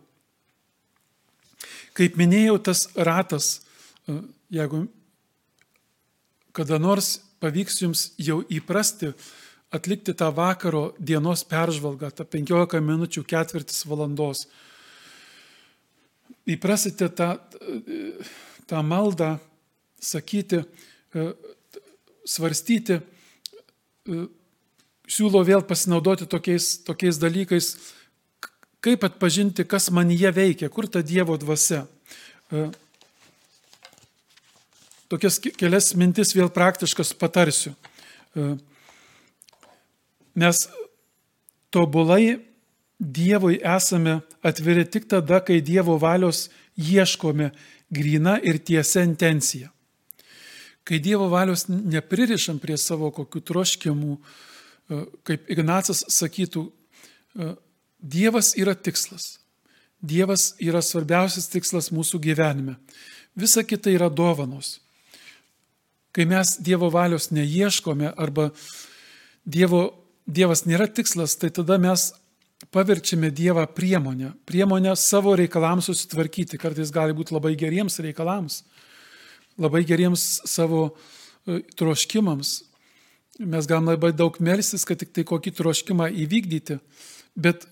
Kaip 1.94 2.18
minėjau, 2.18 2.58
tas 2.58 2.88
ratas, 2.96 3.62
e, 4.08 4.18
jeigu 4.52 4.86
kada 6.54 6.78
nors 6.78 7.18
pavyks 7.42 7.80
jums 7.82 8.04
jau 8.18 8.42
įprasti 8.52 9.12
atlikti 9.74 10.14
tą 10.14 10.30
vakaro 10.34 10.92
dienos 10.98 11.42
peržvalgą, 11.50 12.12
tą 12.14 12.26
15 12.30 12.78
minučių 12.80 13.24
ketvirtis 13.26 13.82
valandos, 13.90 14.46
įprasite 16.46 17.08
tą, 17.10 17.32
tą 18.70 18.82
maldą 18.86 19.34
sakyti, 19.98 20.62
e, 21.14 21.26
svarstyti, 22.28 23.00
e, 23.00 24.24
siūlo 25.08 25.42
vėl 25.44 25.64
pasinaudoti 25.66 26.28
tokiais, 26.30 26.78
tokiais 26.86 27.18
dalykais, 27.20 27.74
kaip 28.84 29.04
atpažinti, 29.06 29.64
kas 29.64 29.88
man 29.94 30.12
jie 30.12 30.30
veikia, 30.34 30.68
kur 30.68 30.88
ta 30.90 31.00
Dievo 31.02 31.36
dvasia. 31.40 31.84
E, 32.52 32.66
tokias 35.08 35.40
kelias 35.40 35.94
mintis 35.96 36.34
vėl 36.36 36.52
praktiškas 36.52 37.14
patarsiu. 37.16 37.74
Mes 40.34 40.66
tobulai 41.70 42.40
Dievui 42.98 43.58
esame 43.58 44.20
atviri 44.46 44.84
tik 44.86 45.08
tada, 45.10 45.40
kai 45.42 45.58
Dievo 45.60 45.96
valios 45.98 46.48
ieškome 46.78 47.50
grina 47.90 48.36
ir 48.42 48.60
tiesia 48.62 49.02
intencija. 49.04 49.70
Kai 50.84 51.00
Dievo 51.02 51.26
valios 51.32 51.66
nepririšam 51.68 52.60
prie 52.62 52.76
savo 52.78 53.10
kokių 53.14 53.42
troškimų, 53.50 54.14
e, 54.14 55.02
kaip 55.26 55.50
Ignacas 55.50 56.04
sakytų, 56.12 56.64
e, 56.68 57.54
Dievas 58.04 58.52
yra 58.60 58.74
tikslas. 58.76 59.38
Dievas 60.04 60.52
yra 60.60 60.82
svarbiausias 60.84 61.48
tikslas 61.48 61.88
mūsų 61.88 62.20
gyvenime. 62.20 62.76
Visa 63.32 63.64
kita 63.64 63.88
yra 63.88 64.10
dovanos. 64.12 64.78
Kai 66.12 66.26
mes 66.28 66.58
Dievo 66.60 66.90
valios 66.92 67.30
neieškome 67.32 68.12
arba 68.12 68.50
Dievo, 69.44 69.86
Dievas 70.28 70.66
nėra 70.68 70.86
tikslas, 70.92 71.38
tai 71.40 71.48
tada 71.50 71.78
mes 71.80 72.12
paverčiame 72.74 73.32
Dievą 73.34 73.64
priemonę, 73.72 74.34
priemonę 74.46 74.94
savo 75.00 75.34
reikalams 75.36 75.88
susitvarkyti, 75.88 76.60
kartais 76.60 76.92
gali 76.92 77.16
būti 77.16 77.34
labai 77.34 77.56
geriems 77.58 77.98
reikalams, 78.04 78.62
labai 79.58 79.82
geriems 79.88 80.44
savo 80.48 80.86
e, 80.92 81.62
troškimams. 81.76 82.54
Mes 83.40 83.66
galime 83.66 83.96
labai 83.96 84.12
daug 84.14 84.36
melstis, 84.38 84.84
kad 84.86 85.00
tik 85.00 85.10
tai 85.16 85.24
kokį 85.26 85.56
troškimą 85.58 86.12
įvykdyti, 86.24 86.78
bet 87.34 87.66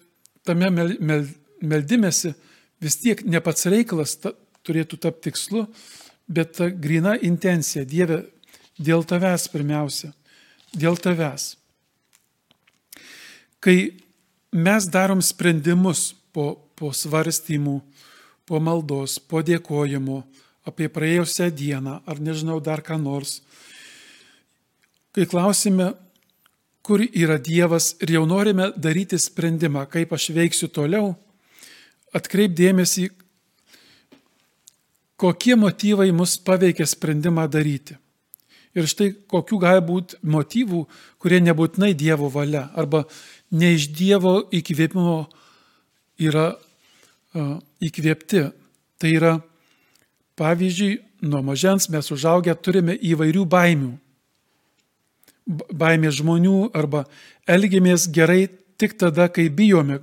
tame 0.46 0.70
mel, 0.74 0.96
mel, 1.00 1.26
meldimėsi 1.62 2.34
vis 2.82 2.98
tiek 3.00 3.22
ne 3.24 3.40
pats 3.42 3.68
reikalas 3.70 4.16
ta, 4.20 4.34
turėtų 4.66 4.98
tapti 5.02 5.30
tikslu, 5.30 5.66
bet 6.28 6.56
ta 6.58 6.68
grina 6.70 7.14
intencija, 7.18 7.84
Dieve, 7.86 8.22
dėl 8.78 9.04
tavęs 9.06 9.48
pirmiausia, 9.52 10.12
dėl 10.74 10.98
tavęs. 10.98 11.56
Kai 13.62 13.94
mes 14.52 14.88
darom 14.90 15.22
sprendimus 15.22 16.12
po, 16.34 16.56
po 16.74 16.90
svarstymų, 16.94 17.78
po 18.46 18.58
maldos, 18.58 19.18
po 19.22 19.42
dėkojimo 19.46 20.22
apie 20.66 20.88
praėjusią 20.90 21.50
dieną 21.54 22.00
ar 22.06 22.22
nežinau 22.22 22.58
dar 22.62 22.82
ką 22.82 22.98
nors. 22.98 23.40
Kai 25.12 25.26
klausime, 25.28 25.92
kur 26.82 27.02
yra 27.02 27.38
Dievas 27.38 27.94
ir 28.02 28.16
jau 28.16 28.24
norime 28.26 28.70
daryti 28.76 29.18
sprendimą, 29.18 29.86
kaip 29.90 30.12
aš 30.12 30.30
veiksiu 30.34 30.68
toliau, 30.68 31.14
atkreipdėmėsi, 32.12 33.08
kokie 35.22 35.54
motyvai 35.56 36.10
mus 36.14 36.34
paveikia 36.42 36.86
sprendimą 36.88 37.46
daryti. 37.50 37.96
Ir 38.72 38.88
štai 38.88 39.12
kokių 39.28 39.58
gali 39.60 39.82
būti 39.84 40.18
motyvų, 40.24 40.80
kurie 41.20 41.38
nebūtinai 41.44 41.92
Dievo 41.94 42.30
valia 42.32 42.70
arba 42.74 43.04
ne 43.52 43.74
iš 43.76 43.90
Dievo 43.92 44.38
įkvėpimo 44.48 45.16
yra 46.24 46.46
uh, 46.56 47.58
įkvėpti. 47.84 48.46
Tai 49.02 49.10
yra, 49.10 49.32
pavyzdžiui, 50.40 51.00
nuo 51.28 51.42
mažens 51.44 51.88
mes 51.92 52.08
užaugę 52.14 52.54
turime 52.64 52.96
įvairių 52.96 53.44
baimių. 53.50 53.92
Baimė 55.46 56.12
žmonių 56.14 56.70
arba 56.78 57.04
elgiamės 57.50 58.06
gerai 58.12 58.46
tik 58.78 58.94
tada, 59.00 59.28
kai 59.28 59.48
bijome. 59.50 60.00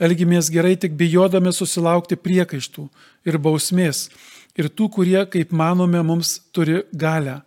Elgiamės 0.00 0.48
gerai 0.50 0.74
tik 0.80 0.96
bijodami 0.98 1.52
susilaukti 1.52 2.16
priekaištų 2.18 2.88
ir 3.28 3.38
bausmės. 3.38 4.08
Ir 4.58 4.70
tų, 4.72 4.88
kurie, 4.96 5.20
kaip 5.30 5.52
manome, 5.54 6.00
mums 6.02 6.38
turi 6.50 6.82
galę. 6.90 7.40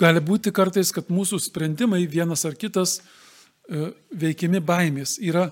Gali 0.00 0.20
būti 0.20 0.52
kartais, 0.52 0.92
kad 0.92 1.10
mūsų 1.12 1.40
sprendimai 1.42 2.04
vienas 2.08 2.44
ar 2.48 2.56
kitas 2.56 3.00
E, 3.66 3.88
veikiami 4.14 4.60
baimės. 4.62 5.16
Yra, 5.18 5.48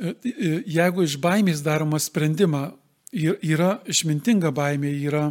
e, 0.00 0.10
e, 0.10 0.48
jeigu 0.66 1.04
iš 1.06 1.14
baimės 1.22 1.62
daroma 1.62 2.00
sprendimą, 2.02 2.72
yra 3.14 3.76
išmintinga 3.86 4.50
baimė, 4.54 4.90
yra, 5.06 5.28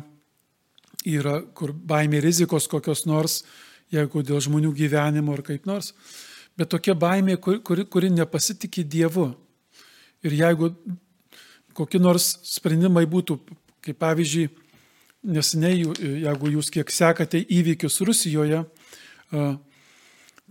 yra 1.06 1.40
kur 1.54 1.74
baimė 1.74 2.22
rizikos 2.24 2.68
kokios 2.72 3.06
nors, 3.06 3.44
jeigu 3.94 4.24
dėl 4.26 4.42
žmonių 4.42 4.74
gyvenimo 4.76 5.36
ar 5.36 5.44
kaip 5.46 5.68
nors, 5.70 5.94
bet 6.58 6.72
tokia 6.74 6.96
baimė, 6.98 7.38
kuri, 7.38 7.62
kuri, 7.62 7.86
kuri 7.86 8.12
nepasitikė 8.14 8.84
Dievu. 8.84 9.30
Ir 10.26 10.34
jeigu 10.34 10.72
kokie 11.78 12.00
nors 12.02 12.32
sprendimai 12.48 13.06
būtų, 13.10 13.38
kaip 13.86 14.00
pavyzdžiui, 14.02 14.48
neseniai, 15.26 15.84
jeigu 16.26 16.52
jūs 16.56 16.72
kiek 16.74 16.92
sekate 16.94 17.42
įvykius 17.42 18.00
Rusijoje, 18.06 18.64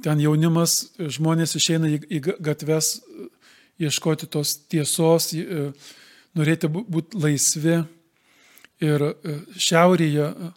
ten 0.04 0.22
jaunimas, 0.22 0.92
žmonės 0.98 1.54
išeina 1.58 1.90
į 1.94 2.20
gatves 2.42 2.98
ieškoti 3.82 4.28
tos 4.30 4.56
tiesos, 4.70 5.32
norėti 6.34 6.70
būti 6.70 7.20
laisvi. 7.22 7.82
Ir 8.82 9.04
e, 9.06 9.36
šiaurėje, 9.60 10.30
e, 10.30 10.52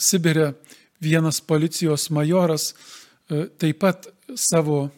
Sibirė, 0.00 0.52
vienas 1.00 1.40
policijos 1.44 2.08
majoras 2.10 2.72
taip 3.28 3.76
pat 3.78 4.08
savo 4.34 4.88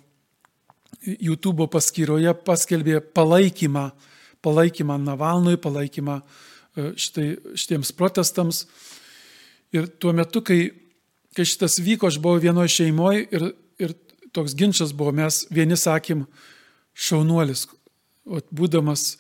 YouTube 1.03 1.67
paskyroje 1.69 2.33
paskelbė 2.47 3.01
palaikymą, 3.13 3.91
palaikymą 4.41 4.97
Navalnui, 5.03 5.59
palaikymą 5.61 6.21
štai, 6.95 7.27
šitiems 7.59 7.91
protestams. 7.99 8.63
Ir 9.77 9.91
tuo 10.01 10.15
metu, 10.17 10.41
kai 10.47 10.71
kai 11.37 11.47
šitas 11.47 11.79
vyko, 11.83 12.11
aš 12.11 12.19
buvau 12.23 12.41
vienoje 12.43 12.75
šeimoje 12.75 13.27
ir, 13.31 13.47
ir 13.83 13.95
toks 14.35 14.55
ginčas 14.59 14.95
buvo, 14.97 15.13
mes 15.15 15.45
vieni 15.55 15.79
sakym, 15.79 16.25
šaunuolis, 16.95 17.67
o 18.27 18.41
būdamas 18.55 19.15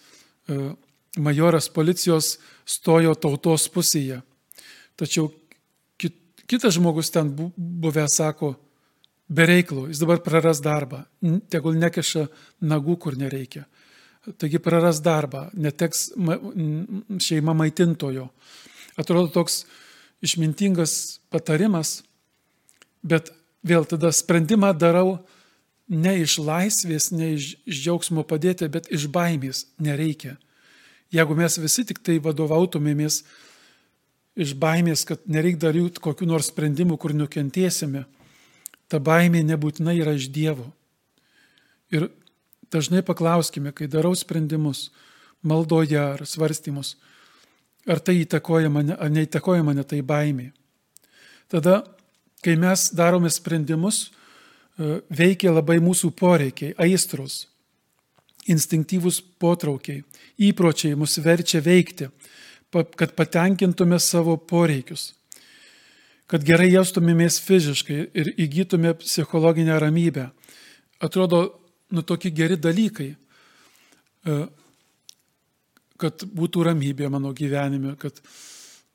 majoras 1.19 1.69
policijos 1.73 2.39
stojo 2.69 3.15
tautos 3.19 3.67
pusėje. 3.73 4.21
Tačiau 5.01 5.31
kit, 5.99 6.15
kitas 6.47 6.77
žmogus 6.77 7.11
ten 7.11 7.33
buvęs 7.35 8.21
sako, 8.21 8.55
bereiklų, 9.31 9.89
jis 9.91 10.03
dabar 10.03 10.21
praras 10.25 10.61
darbą, 10.63 11.05
tegul 11.51 11.79
nekeša 11.79 12.27
nagų, 12.67 12.97
kur 12.99 13.19
nereikia. 13.19 13.65
Taigi 14.37 14.61
praras 14.61 15.01
darbą, 15.01 15.49
neteks 15.55 16.11
šeima 17.25 17.55
maitintojo. 17.57 18.29
Atrodo 19.01 19.31
toks 19.33 19.63
išmintingas 20.21 21.21
patarimas, 21.33 22.03
bet 23.01 23.31
vėl 23.65 23.87
tada 23.89 24.11
sprendimą 24.13 24.75
darau 24.77 25.21
ne 25.91 26.19
iš 26.21 26.37
laisvės, 26.43 27.11
ne 27.15 27.35
iš 27.39 27.55
džiaugsmo 27.65 28.27
padėti, 28.29 28.69
bet 28.69 28.91
iš 28.93 29.09
baimės 29.11 29.65
nereikia. 29.81 30.37
Jeigu 31.11 31.35
mes 31.39 31.59
visi 31.59 31.85
tik 31.87 31.99
tai 32.07 32.19
vadovautumėmės 32.23 33.23
iš 34.41 34.55
baimės, 34.59 35.05
kad 35.09 35.23
nereikia 35.27 35.67
daryti 35.67 36.03
kokiu 36.03 36.29
nors 36.31 36.53
sprendimu, 36.53 36.97
kur 37.01 37.15
nukentėsime, 37.17 38.05
ta 38.91 39.01
baimė 39.03 39.43
nebūtinai 39.49 39.99
yra 39.99 40.15
iš 40.19 40.31
Dievo. 40.31 40.69
Ir 41.91 42.09
dažnai 42.71 43.03
paklauskime, 43.03 43.75
kai 43.75 43.91
darau 43.91 44.15
sprendimus, 44.15 44.89
maldoje 45.43 45.99
ar 45.99 46.23
svarstymus, 46.27 46.95
Ar 47.89 48.01
tai 48.05 48.21
įtakoja 48.21 48.69
mane, 48.69 48.93
ar 48.93 49.09
neįtakoja 49.13 49.65
mane 49.65 49.85
tai 49.89 50.03
baimė. 50.05 50.51
Tada, 51.51 51.81
kai 52.45 52.57
mes 52.61 52.91
darome 52.97 53.31
sprendimus, 53.33 54.11
e, 54.77 55.01
veikia 55.09 55.55
labai 55.55 55.79
mūsų 55.81 56.13
poreikiai, 56.17 56.75
aistros, 56.77 57.47
instinktyvūs 58.49 59.21
potraukiai, 59.41 60.05
įpročiai 60.41 60.97
mus 60.99 61.19
verčia 61.21 61.61
veikti, 61.65 62.09
kad 62.71 63.15
patenkintume 63.19 63.99
savo 64.01 64.37
poreikius, 64.39 65.11
kad 66.31 66.45
gerai 66.47 66.71
jaustumėmės 66.71 67.41
fiziškai 67.43 67.99
ir 68.15 68.33
įgytume 68.39 68.95
psichologinę 69.01 69.79
ramybę. 69.83 70.29
Atrodo, 71.03 71.43
nu 71.91 72.03
tokie 72.07 72.31
geri 72.31 72.57
dalykai. 72.61 73.11
E, 73.11 74.37
kad 76.01 76.25
būtų 76.25 76.65
ramybė 76.71 77.11
mano 77.13 77.33
gyvenime, 77.37 77.97
kad, 78.01 78.21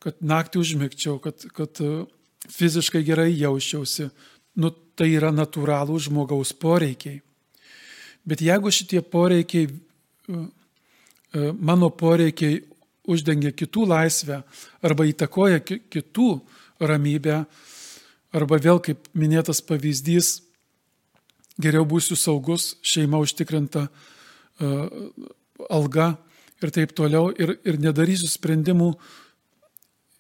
kad 0.01 0.17
naktį 0.21 0.61
užmigčiau, 0.61 1.19
kad, 1.21 1.43
kad 1.53 1.81
e, 1.83 2.05
fiziškai 2.49 3.03
gerai 3.05 3.29
jausčiausi. 3.33 4.09
Nu, 4.55 4.71
tai 4.71 5.11
yra 5.17 5.33
natūralų 5.35 5.99
žmogaus 6.07 6.53
poreikiai. 6.55 7.19
Bet 8.25 8.41
jeigu 8.41 8.71
šitie 8.73 9.01
poreikiai, 9.01 9.69
e, 9.69 10.33
e, 10.33 11.51
mano 11.53 11.91
poreikiai 11.93 12.63
uždengia 13.05 13.53
kitų 13.53 13.85
laisvę 13.91 14.41
arba 14.81 15.05
įtakoja 15.05 15.61
kitų 15.61 16.29
ramybę, 16.81 17.43
arba 18.35 18.57
vėl 18.59 18.81
kaip 18.83 19.05
minėtas 19.13 19.61
pavyzdys, 19.61 20.39
geriau 21.61 21.85
būsiu 21.87 22.17
saugus, 22.19 22.73
šeima 22.83 23.21
užtikrinta, 23.23 23.85
uh, 23.87 24.89
alga 25.69 26.15
ir 26.63 26.71
taip 26.73 26.91
toliau 26.95 27.29
ir, 27.31 27.55
ir 27.63 27.79
nedarysiu 27.81 28.27
sprendimų. 28.31 28.93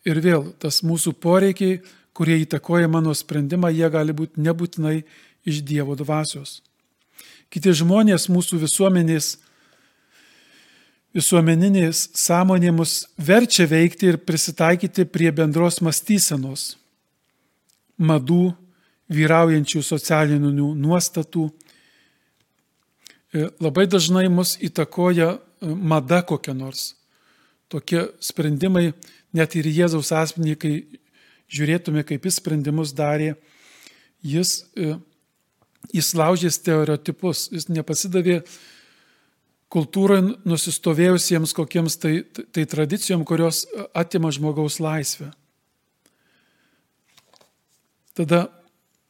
Ir 0.05 0.21
vėl 0.21 0.51
tas 0.61 0.83
mūsų 0.85 1.15
poreikiai, 1.17 1.79
kurie 2.15 2.37
įtakoja 2.43 2.87
mano 2.91 3.13
sprendimą, 3.17 3.71
jie 3.73 3.89
gali 3.89 4.13
būti 4.13 4.43
nebūtinai 4.45 4.99
iš 5.49 5.63
Dievo 5.65 5.97
dvasios. 5.97 6.61
Kiti 7.53 7.73
žmonės 7.75 8.27
mūsų 8.31 8.59
visuomenės, 8.65 9.35
visuomeninės 11.15 12.09
sąmonė 12.17 12.73
mus 12.75 13.05
verčia 13.17 13.67
veikti 13.69 14.11
ir 14.11 14.19
prisitaikyti 14.21 15.05
prie 15.07 15.31
bendros 15.35 15.79
mąstysenos, 15.85 16.75
madų, 17.97 18.55
vyraujančių 19.11 19.83
socialinių 19.85 20.73
nuostatų. 20.75 21.49
E, 23.35 23.47
labai 23.61 23.85
dažnai 23.87 24.27
mus 24.31 24.55
įtakoja 24.63 25.35
e, 25.35 25.39
mada 25.69 26.21
kokia 26.25 26.55
nors. 26.57 26.93
Tokie 27.69 28.07
sprendimai, 28.21 28.93
net 29.35 29.55
ir 29.57 29.67
Jėzaus 29.69 30.11
asmenį, 30.15 30.55
kai 30.57 30.73
žiūrėtume, 31.51 32.05
kaip 32.07 32.25
jis 32.25 32.39
sprendimus 32.39 32.93
darė, 32.95 33.35
jis 34.25 34.63
e, 34.73 34.95
jis 35.93 36.13
laužė 36.17 36.51
stereotipus, 36.53 37.49
jis 37.53 37.67
nepasidavė 37.69 38.41
kultūrai 39.71 40.21
nusistovėjusiems 40.47 41.53
kokiems 41.55 41.97
tai, 41.99 42.19
tai 42.53 42.65
tradicijom, 42.69 43.25
kurios 43.27 43.65
atima 43.93 44.31
žmogaus 44.31 44.79
laisvę. 44.79 45.31
Tada 48.15 48.45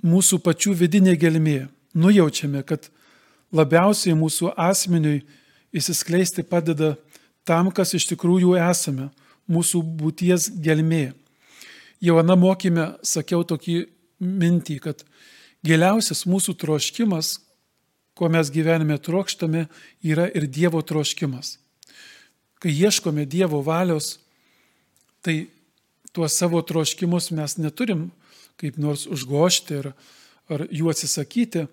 mūsų 0.05 0.39
pačių 0.41 0.73
vidinė 0.79 1.13
gelmė. 1.19 1.67
Nujaučiame, 1.95 2.63
kad 2.67 2.89
labiausiai 3.55 4.15
mūsų 4.17 4.51
asmeniui 4.59 5.21
įsiskleisti 5.75 6.43
padeda 6.43 6.95
tam, 7.47 7.69
kas 7.71 7.93
iš 7.95 8.07
tikrųjų 8.09 8.55
esame, 8.57 9.11
mūsų 9.51 9.83
būties 9.99 10.49
gelmė. 10.65 11.13
Jau 12.03 12.17
aną 12.19 12.35
mokymę 12.39 12.87
sakiau 13.05 13.45
tokį 13.47 13.85
mintį, 14.19 14.79
kad 14.83 15.05
Giliausias 15.65 16.25
mūsų 16.29 16.53
troškimas, 16.61 17.39
ko 18.15 18.29
mes 18.29 18.51
gyvenime 18.53 18.99
trokštame, 19.01 19.65
yra 20.05 20.27
ir 20.29 20.45
Dievo 20.45 20.81
troškimas. 20.85 21.57
Kai 22.61 22.71
ieškome 22.71 23.25
Dievo 23.25 23.63
valios, 23.65 24.19
tai 25.25 25.47
tuos 26.13 26.37
savo 26.37 26.61
troškimus 26.61 27.31
mes 27.35 27.57
neturim 27.57 28.11
kaip 28.61 28.77
nors 28.79 29.03
užgošti 29.11 29.81
ar, 29.81 29.91
ar 30.47 30.63
jų 30.71 30.91
atsisakyti, 30.93 31.65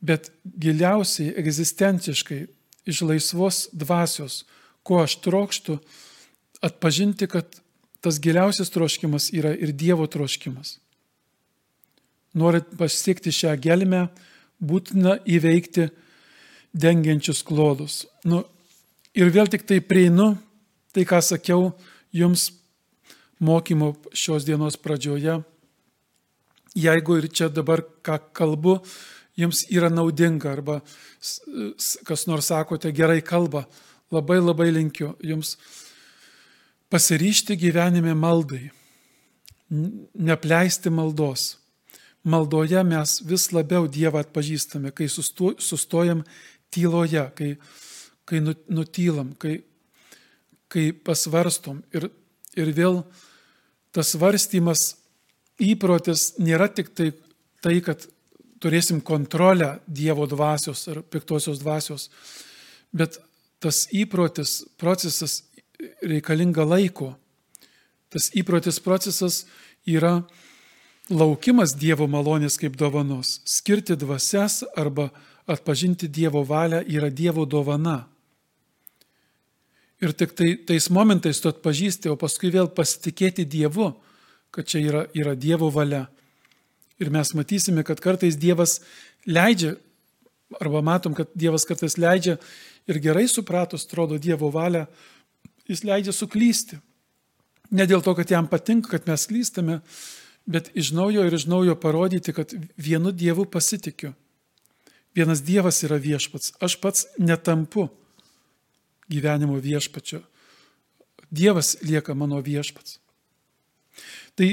bet 0.00 0.30
giliausiai, 0.44 1.34
egzistenciškai, 1.36 2.46
iš 2.86 3.02
laisvos 3.02 3.66
dvasios, 3.74 4.44
ko 4.86 5.02
aš 5.02 5.18
trokštų, 5.24 5.80
atpažinti, 6.64 7.26
kad 7.28 7.58
tas 8.00 8.20
giliausias 8.22 8.70
troškimas 8.72 9.32
yra 9.34 9.52
ir 9.52 9.74
Dievo 9.74 10.06
troškimas 10.06 10.76
norint 12.36 12.68
pasiekti 12.78 13.32
šią 13.32 13.54
gelmę, 13.62 14.06
būtina 14.60 15.16
įveikti 15.24 15.88
dengiančius 16.76 17.42
klodus. 17.46 18.04
Nu, 18.24 18.42
ir 19.16 19.32
vėl 19.32 19.48
tik 19.52 19.66
tai 19.68 19.80
prieinu, 19.80 20.34
tai 20.92 21.06
ką 21.08 21.20
sakiau 21.24 21.70
jums 22.12 22.50
mokymo 23.40 23.94
šios 24.16 24.46
dienos 24.48 24.78
pradžioje. 24.80 25.40
Jeigu 26.76 27.18
ir 27.20 27.28
čia 27.32 27.48
dabar 27.48 27.82
ką 28.04 28.18
kalbu, 28.36 28.78
jums 29.36 29.64
yra 29.72 29.88
naudinga 29.92 30.52
arba 30.52 30.80
kas 32.08 32.26
nors 32.28 32.48
sakote 32.52 32.92
gerai 32.92 33.22
kalba, 33.24 33.64
labai 34.12 34.38
labai 34.40 34.70
linkiu 34.72 35.14
jums 35.24 35.56
pasiryšti 36.92 37.56
gyvenime 37.58 38.14
maldai, 38.14 38.68
nepleisti 40.14 40.92
maldos 40.92 41.56
maldoje 42.26 42.82
mes 42.84 43.20
vis 43.26 43.48
labiau 43.54 43.86
Dievą 43.86 44.24
atpažįstame, 44.24 44.90
kai 44.90 45.06
sustojam 45.08 46.24
tyloje, 46.74 47.22
kai, 47.38 47.50
kai 48.26 48.42
nu, 48.42 48.54
nutylam, 48.68 49.32
kai, 49.38 49.60
kai 50.72 50.90
pasvarstom. 50.92 51.80
Ir, 51.94 52.08
ir 52.58 52.72
vėl 52.74 53.02
tas 53.94 54.12
svarstymas 54.16 54.96
įprotis 55.62 56.34
nėra 56.42 56.68
tik 56.68 56.90
tai, 56.96 57.12
tai, 57.64 57.78
kad 57.84 58.08
turėsim 58.60 59.00
kontrolę 59.04 59.76
Dievo 59.86 60.26
dvasios 60.28 60.86
ar 60.90 61.02
piktosios 61.06 61.60
dvasios, 61.62 62.10
bet 62.92 63.20
tas 63.62 63.86
įprotis, 63.94 64.64
procesas 64.80 65.44
reikalinga 66.02 66.64
laiko. 66.66 67.14
Tas 68.12 68.30
įprotis 68.36 68.78
procesas 68.82 69.44
yra 69.86 70.20
laukimas 71.10 71.74
Dievo 71.78 72.06
malonės 72.10 72.58
kaip 72.58 72.76
dovanos, 72.78 73.40
skirti 73.46 73.96
dvasias 73.98 74.62
arba 74.76 75.10
atpažinti 75.46 76.08
Dievo 76.10 76.42
valią 76.46 76.82
yra 76.90 77.10
Dievo 77.10 77.46
dovana. 77.46 78.06
Ir 80.02 80.12
tik 80.12 80.34
tai, 80.36 80.56
tais 80.60 80.90
momentais 80.92 81.38
tu 81.40 81.48
atpažįsti, 81.48 82.10
o 82.12 82.18
paskui 82.20 82.50
vėl 82.52 82.68
pasitikėti 82.68 83.46
Dievu, 83.48 83.94
kad 84.52 84.68
čia 84.68 84.82
yra, 84.82 85.02
yra 85.16 85.34
Dievo 85.38 85.70
valia. 85.72 86.04
Ir 87.00 87.10
mes 87.12 87.32
matysime, 87.36 87.84
kad 87.84 88.00
kartais 88.00 88.36
Dievas 88.36 88.80
leidžia, 89.24 89.76
arba 90.60 90.82
matom, 90.84 91.14
kad 91.16 91.30
Dievas 91.36 91.64
kartais 91.68 91.96
leidžia 92.00 92.36
ir 92.88 93.00
gerai 93.00 93.24
supratus, 93.30 93.86
atrodo 93.86 94.18
Dievo 94.20 94.50
valią, 94.52 94.84
jis 95.68 95.84
leidžia 95.86 96.12
suklysti. 96.12 96.80
Ne 97.72 97.86
dėl 97.88 98.04
to, 98.04 98.12
kad 98.14 98.30
jam 98.30 98.46
patinka, 98.46 98.92
kad 98.92 99.08
mes 99.08 99.26
klystame, 99.26 99.80
bet 100.46 100.70
iš 100.74 100.92
naujo 100.94 101.24
ir 101.26 101.34
iš 101.34 101.46
naujo 101.50 101.74
parodyti, 101.80 102.32
kad 102.32 102.54
vienu 102.76 103.12
Dievu 103.12 103.44
pasitikiu. 103.50 104.12
Vienas 105.16 105.42
Dievas 105.42 105.82
yra 105.82 105.96
viešpats. 105.96 106.52
Aš 106.60 106.76
pats 106.80 107.06
netampu 107.18 107.88
gyvenimo 109.08 109.58
viešpačio. 109.62 110.20
Dievas 111.30 111.76
lieka 111.82 112.14
mano 112.14 112.38
viešpats. 112.40 112.98
Tai 114.36 114.48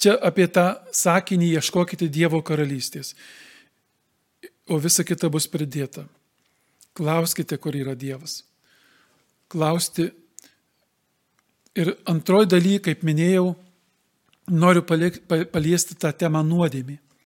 čia 0.00 0.16
apie 0.18 0.48
tą 0.50 0.74
sakinį 0.92 1.54
ieškokite 1.56 2.10
Dievo 2.10 2.42
karalystės. 2.42 3.14
O 4.68 4.78
visa 4.82 5.04
kita 5.06 5.30
bus 5.30 5.48
pridėta. 5.50 6.04
Klauskite, 6.94 7.56
kur 7.56 7.76
yra 7.76 7.94
Dievas. 7.94 8.42
Klausti. 9.50 10.10
Ir 11.78 11.94
antroji 12.10 12.50
daly, 12.50 12.78
kaip 12.82 13.04
minėjau, 13.06 13.54
noriu 14.50 14.82
paliesti 14.84 15.96
tą 15.98 16.12
temą 16.12 16.42
nuodėmį. 16.46 16.98